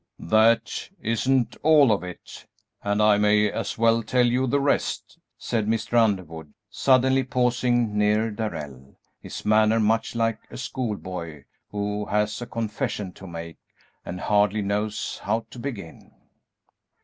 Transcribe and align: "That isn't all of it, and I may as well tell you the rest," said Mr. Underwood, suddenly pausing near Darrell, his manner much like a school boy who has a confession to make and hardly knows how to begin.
"That 0.17 0.89
isn't 1.03 1.57
all 1.61 1.91
of 1.91 2.03
it, 2.03 2.47
and 2.83 3.03
I 3.03 3.19
may 3.19 3.51
as 3.51 3.77
well 3.77 4.01
tell 4.01 4.25
you 4.25 4.47
the 4.47 4.59
rest," 4.59 5.19
said 5.37 5.67
Mr. 5.67 5.93
Underwood, 5.95 6.55
suddenly 6.71 7.23
pausing 7.23 7.95
near 7.95 8.31
Darrell, 8.31 8.95
his 9.21 9.45
manner 9.45 9.79
much 9.79 10.15
like 10.15 10.39
a 10.49 10.57
school 10.57 10.95
boy 10.97 11.45
who 11.69 12.05
has 12.07 12.41
a 12.41 12.47
confession 12.47 13.11
to 13.13 13.27
make 13.27 13.59
and 14.03 14.19
hardly 14.21 14.63
knows 14.63 15.19
how 15.23 15.45
to 15.51 15.59
begin. 15.59 16.11